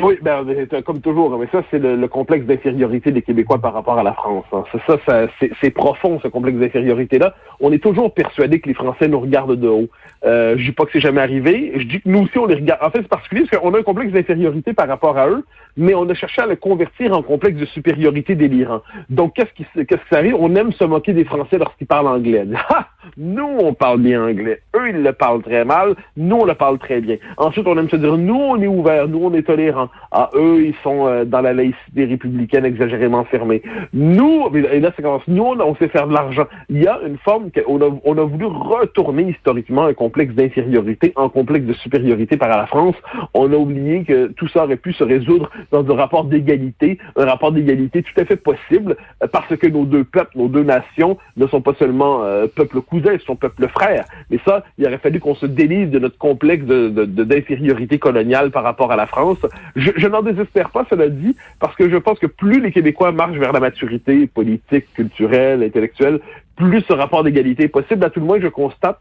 Oui, 0.03 0.19
ben, 0.23 0.45
comme 0.85 1.01
toujours, 1.01 1.39
mais 1.39 1.47
ça, 1.53 1.63
c'est 1.71 1.79
le, 1.79 2.09
complexe 2.09 2.47
d'infériorité 2.47 3.13
des 3.13 3.23
Québécois 3.23 3.59
par 3.59 3.73
rapport 3.73 3.97
à 3.97 4.03
la 4.03 4.13
France. 4.13 4.45
Hein. 4.53 4.65
Ça, 4.87 4.99
ça 5.07 5.27
c'est 5.61 5.71
profond, 5.71 6.19
ce 6.21 6.29
complexe 6.29 6.59
d'infériorité-là. 6.59 7.35
On 7.61 7.71
est 7.73 7.79
toujours 7.79 8.13
persuadé 8.13 8.61
que 8.61 8.69
les 8.69 8.75
Français 8.75 9.07
nous 9.07 9.21
regardent 9.21 9.59
de 9.59 9.69
haut. 9.69 9.89
Euh, 10.25 10.57
je 10.59 10.65
dis 10.65 10.73
pas 10.73 10.85
que 10.85 10.91
c'est 10.93 11.01
jamais 11.01 11.21
arrivé. 11.21 11.73
Je 11.77 11.85
dis 11.85 12.01
que 12.01 12.09
nous 12.09 12.25
aussi, 12.25 12.37
on 12.39 12.47
les 12.47 12.57
regarde. 12.57 12.83
En 12.83 12.91
fait, 12.91 13.03
c'est 13.03 13.09
particulier 13.09 13.45
parce 13.49 13.63
qu'on 13.63 13.73
a 13.75 13.79
un 13.79 13.83
complexe 13.83 14.13
d'infériorité 14.13 14.73
par 14.73 14.89
rapport 14.89 15.17
à 15.17 15.29
eux, 15.29 15.45
mais 15.77 15.95
on 15.95 16.09
a 16.09 16.15
cherché 16.15 16.43
à 16.43 16.47
le 16.47 16.57
convertir 16.57 17.17
en 17.17 17.23
complexe 17.23 17.59
de 17.59 17.67
supériorité 17.67 18.35
délirant. 18.35 18.83
Donc, 19.11 19.35
qu'est-ce 19.35 19.53
qui, 19.55 19.65
qu'est-ce 19.87 20.09
qui 20.09 20.15
arrive? 20.15 20.35
On 20.39 20.55
aime 20.57 20.73
se 20.73 20.85
moquer 20.85 21.13
des 21.13 21.25
Français 21.25 21.59
lorsqu'ils 21.59 21.87
parlent 21.87 22.09
anglais. 22.09 22.45
nous, 23.17 23.59
on 23.61 23.75
parle 23.75 24.01
bien 24.01 24.25
anglais. 24.25 24.61
Eux, 24.75 24.89
ils 24.89 25.03
le 25.03 25.13
parlent 25.13 25.43
très 25.43 25.65
mal. 25.65 25.95
Nous, 26.17 26.37
on 26.37 26.45
le 26.45 26.55
parle 26.55 26.79
très 26.79 27.01
bien. 27.01 27.17
Ensuite, 27.37 27.67
on 27.67 27.79
aime 27.79 27.89
se 27.89 27.97
dire, 27.97 28.17
nous, 28.17 28.35
on 28.35 28.61
est 28.61 28.67
ouvert. 28.67 29.09
Nous, 29.09 29.21
on 29.23 29.33
est 29.35 29.43
tolérant. 29.43 29.84
Ah, 30.13 30.31
eux, 30.35 30.65
ils 30.65 30.75
sont 30.83 31.07
euh, 31.07 31.25
dans 31.25 31.41
la 31.41 31.53
laïcité 31.53 32.05
républicaine 32.05 32.65
exagérément 32.65 33.25
fermée. 33.25 33.63
Nous, 33.93 34.49
et 34.55 34.81
là, 34.81 34.93
c'est 34.97 35.03
quand 35.03 35.21
nous, 35.29 35.43
on, 35.43 35.75
sait 35.77 35.89
faire 35.89 36.07
de 36.07 36.15
l'argent. 36.15 36.47
Il 36.69 36.83
y 36.83 36.87
a 36.87 37.01
une 37.07 37.19
forme 37.19 37.51
qu'on 37.51 37.81
a, 37.81 37.91
on 38.05 38.19
a 38.19 38.25
voulu 38.25 38.47
retourner 38.47 39.31
historiquement 39.31 39.85
un 39.85 39.95
complexe 39.95 40.35
d'infériorité 40.35 41.13
en 41.17 41.29
complexe 41.29 41.67
de 41.67 41.73
supériorité 41.75 42.37
par 42.37 42.49
la 42.49 42.67
France. 42.67 42.97
On 43.35 43.53
a 43.53 43.57
oublié 43.57 44.05
que 44.05 44.29
tout 44.29 44.49
ça 44.49 44.65
aurait 44.65 44.77
pu 44.77 44.93
se 44.93 45.05
résoudre 45.05 45.51
dans 45.71 45.89
un 45.89 45.97
rapport 45.97 46.25
d'égalité, 46.25 46.99
un 47.17 47.25
rapport 47.25 47.53
d'égalité 47.53 48.03
tout 48.03 48.21
à 48.21 48.25
fait 48.25 48.37
possible, 48.37 48.97
euh, 49.23 49.27
parce 49.27 49.57
que 49.57 49.67
nos 49.67 49.85
deux 49.85 50.05
peuples, 50.05 50.37
nos 50.37 50.49
deux 50.49 50.63
nations 50.63 51.19
ne 51.37 51.47
sont 51.47 51.61
pas 51.61 51.75
seulement 51.79 52.23
euh, 52.23 52.47
peuples 52.47 52.81
cousins, 52.81 53.13
ils 53.13 53.21
sont 53.21 53.37
peuples 53.37 53.69
frères. 53.69 54.05
Mais 54.31 54.39
ça, 54.47 54.65
il 54.79 54.87
aurait 54.87 54.99
fallu 54.99 55.21
qu'on 55.21 55.35
se 55.35 55.47
délise 55.47 55.91
de 55.91 55.99
notre 55.99 56.19
complexe 56.19 56.65
d'infériorité 56.65 57.97
de, 57.97 58.01
coloniale 58.01 58.51
par 58.51 58.63
rapport 58.63 58.93
à 58.93 58.97
la 58.97 59.07
France. 59.07 59.39
Je, 59.77 60.07
n'en 60.07 60.23
désespère 60.23 60.71
pas, 60.71 60.87
cela 60.89 61.09
dit, 61.09 61.35
parce 61.59 61.75
que 61.75 61.89
je 61.91 61.97
pense 61.97 62.19
que 62.19 62.27
plus 62.27 62.61
les 62.61 62.71
Québécois 62.71 63.11
marchent 63.11 63.39
vers 63.39 63.53
la 63.53 63.61
maturité 63.61 64.27
politique, 64.27 64.93
culturelle, 64.95 65.63
intellectuelle, 65.63 66.21
plus 66.57 66.83
ce 66.89 66.93
rapport 66.93 67.25
d'égalité 67.25 67.65
est 67.65 67.69
possible. 67.69 68.05
À 68.05 68.11
tout 68.11 68.21
le 68.21 68.27
moins, 68.27 68.41
je 68.41 68.49
constate, 68.49 68.99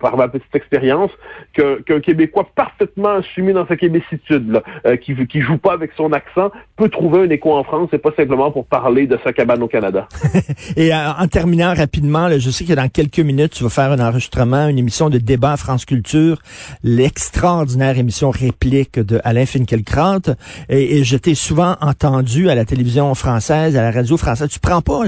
par 0.00 0.16
ma 0.16 0.28
petite 0.28 0.54
expérience, 0.54 1.10
qu'un 1.54 2.00
Québécois 2.00 2.48
parfaitement 2.54 3.16
assumé 3.16 3.52
dans 3.52 3.66
sa 3.66 3.76
québécitude, 3.76 4.50
là, 4.50 4.62
euh, 4.86 4.96
qui 4.96 5.14
qui 5.26 5.40
joue 5.40 5.58
pas 5.58 5.72
avec 5.72 5.92
son 5.96 6.12
accent, 6.12 6.50
peut 6.76 6.88
trouver 6.88 7.22
un 7.22 7.30
écho 7.30 7.54
en 7.54 7.64
France 7.64 7.90
et 7.92 7.98
pas 7.98 8.12
simplement 8.16 8.50
pour 8.50 8.66
parler 8.66 9.06
de 9.06 9.18
sa 9.24 9.32
cabane 9.32 9.62
au 9.62 9.68
Canada. 9.68 10.08
et 10.76 10.92
euh, 10.92 11.12
en 11.18 11.26
terminant 11.28 11.74
rapidement, 11.74 12.28
je 12.38 12.50
sais 12.50 12.64
que 12.64 12.72
dans 12.74 12.88
quelques 12.88 13.20
minutes, 13.20 13.52
tu 13.52 13.64
vas 13.64 13.70
faire 13.70 13.92
un 13.92 14.00
enregistrement, 14.00 14.68
une 14.68 14.78
émission 14.78 15.10
de 15.10 15.18
débat 15.18 15.52
à 15.52 15.56
France 15.56 15.84
Culture, 15.84 16.38
l'extraordinaire 16.82 17.98
émission 17.98 18.30
réplique 18.30 18.98
de 18.98 19.20
Alain 19.24 19.46
Finkielkraut. 19.46 20.34
Et, 20.68 20.98
et 20.98 21.04
je 21.04 21.16
t'ai 21.16 21.34
souvent 21.34 21.76
entendu 21.80 22.50
à 22.50 22.54
la 22.54 22.64
télévision 22.64 23.14
française, 23.14 23.76
à 23.76 23.82
la 23.82 23.90
radio 23.90 24.16
française. 24.16 24.48
Tu 24.48 24.60
prends 24.60 24.82
pas, 24.82 25.02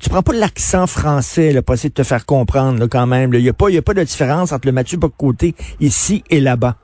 tu 0.00 0.08
prends 0.08 0.22
pas 0.22 0.32
l'accent 0.32 0.86
français 0.86 1.19
français, 1.20 1.52
là, 1.52 1.60
pas 1.60 1.74
essayer 1.74 1.90
de 1.90 1.94
te 1.94 2.02
faire 2.02 2.24
comprendre 2.24 2.86
quand 2.86 3.06
même. 3.06 3.34
Il 3.34 3.42
n'y 3.42 3.48
a, 3.48 3.52
pas, 3.52 3.66
a 3.70 3.82
pas 3.82 3.94
de 3.94 4.02
différence 4.02 4.52
entre 4.52 4.66
le 4.66 4.72
Mathieu 4.72 4.96
Bocoté 4.96 5.54
ici 5.78 6.24
et 6.30 6.40
là-bas. 6.40 6.76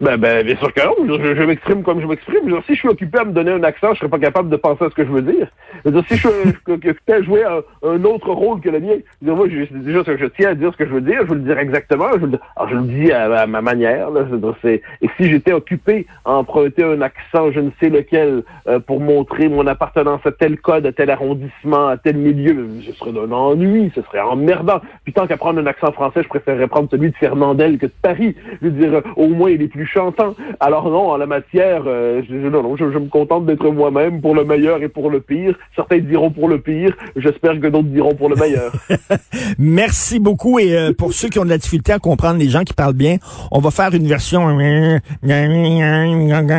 Ben, 0.00 0.16
ben, 0.16 0.46
bien 0.46 0.56
sûr 0.56 0.72
que 0.72 0.80
non. 0.80 1.18
Je, 1.18 1.42
m'exprime 1.42 1.82
comme 1.82 2.00
je 2.00 2.06
m'exprime. 2.06 2.48
Si 2.66 2.74
je 2.74 2.78
suis 2.78 2.88
occupé 2.88 3.18
à 3.18 3.24
me 3.24 3.32
donner 3.32 3.50
un 3.50 3.64
accent, 3.64 3.94
je 3.94 3.98
serais 3.98 4.08
pas 4.08 4.20
capable 4.20 4.48
de 4.48 4.56
penser 4.56 4.84
à 4.84 4.90
ce 4.90 4.94
que 4.94 5.04
je 5.04 5.10
veux 5.10 5.22
dire. 5.22 5.48
dire 5.84 6.04
si 6.06 6.14
je 6.14 6.28
suis 6.28 6.30
occupé 6.68 7.12
à 7.12 7.22
jouer 7.22 7.42
un, 7.82 8.04
autre 8.04 8.30
rôle 8.30 8.60
que 8.60 8.70
le 8.70 8.78
mien, 8.78 8.94
dire, 9.20 9.34
moi, 9.34 9.48
je, 9.48 9.64
déjà, 9.74 10.02
je 10.06 10.26
tiens 10.26 10.50
à 10.50 10.54
dire 10.54 10.70
ce 10.72 10.76
que 10.76 10.86
je 10.86 10.92
veux 10.92 11.00
dire, 11.00 11.22
je 11.22 11.26
veux 11.26 11.34
le 11.34 11.40
dire 11.40 11.58
exactement. 11.58 12.06
Je, 12.12 12.26
alors, 12.54 12.68
je 12.70 12.76
le 12.76 12.82
dis 12.82 13.10
à, 13.10 13.46
ma 13.48 13.60
manière. 13.60 14.10
Là, 14.10 14.24
et 14.62 14.82
si 15.16 15.30
j'étais 15.30 15.52
occupé 15.52 16.06
à 16.24 16.32
emprunter 16.32 16.84
un 16.84 17.00
accent, 17.00 17.50
je 17.50 17.58
ne 17.58 17.70
sais 17.80 17.88
lequel, 17.88 18.44
euh, 18.68 18.78
pour 18.78 19.00
montrer 19.00 19.48
mon 19.48 19.66
appartenance 19.66 20.20
à 20.24 20.30
tel 20.30 20.60
code, 20.60 20.86
à 20.86 20.92
tel 20.92 21.10
arrondissement, 21.10 21.88
à 21.88 21.96
tel 21.96 22.16
milieu, 22.16 22.68
ce 22.86 22.92
serait 22.92 23.12
d'un 23.12 23.32
ennui, 23.32 23.90
ce 23.96 24.02
serait 24.02 24.20
emmerdant. 24.20 24.80
Puis 25.02 25.12
tant 25.12 25.26
qu'à 25.26 25.36
prendre 25.36 25.60
un 25.60 25.66
accent 25.66 25.90
français, 25.90 26.22
je 26.22 26.28
préférerais 26.28 26.68
prendre 26.68 26.88
celui 26.88 27.10
de 27.10 27.16
Fernandel 27.16 27.78
que 27.78 27.86
de 27.86 27.92
Paris. 28.00 28.36
Je 28.62 28.68
veux 28.68 28.72
dire, 28.72 29.02
au 29.16 29.26
moins, 29.26 29.50
il 29.50 29.60
est 29.60 29.68
plus 29.68 29.87
chantant. 29.92 30.34
Alors 30.60 30.90
non, 30.90 31.10
en 31.10 31.16
la 31.16 31.26
matière, 31.26 31.82
euh, 31.86 32.22
je, 32.28 32.34
me 32.34 33.08
contente 33.08 33.46
d'être 33.46 33.70
moi-même 33.70 34.20
pour 34.20 34.34
le 34.34 34.44
meilleur 34.44 34.82
et 34.82 34.88
pour 34.88 35.10
le 35.10 35.20
pire. 35.20 35.54
Certains 35.74 35.98
diront 35.98 36.30
pour 36.30 36.48
le 36.48 36.60
pire. 36.60 36.96
J'espère 37.16 37.60
que 37.60 37.66
d'autres 37.68 37.88
diront 37.88 38.14
pour 38.14 38.28
le 38.28 38.36
meilleur. 38.36 38.72
Merci 39.58 40.18
beaucoup. 40.18 40.58
Et 40.58 40.76
euh, 40.76 40.92
pour 40.92 41.12
ceux 41.12 41.28
qui 41.28 41.38
ont 41.38 41.44
de 41.44 41.50
la 41.50 41.58
difficulté 41.58 41.92
à 41.92 41.98
comprendre 41.98 42.38
les 42.38 42.48
gens 42.48 42.64
qui 42.64 42.74
parlent 42.74 42.92
bien, 42.94 43.16
on 43.50 43.60
va 43.60 43.70
faire 43.70 43.94
une 43.94 44.06
version 44.06 44.46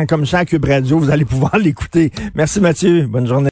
comme 0.08 0.26
ça 0.26 0.38
à 0.38 0.44
Cube 0.44 0.64
Radio. 0.64 0.98
Vous 0.98 1.10
allez 1.10 1.24
pouvoir 1.24 1.56
l'écouter. 1.62 2.10
Merci 2.34 2.60
Mathieu. 2.60 3.06
Bonne 3.06 3.26
journée. 3.26 3.48